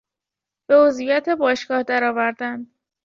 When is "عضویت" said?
0.75-1.29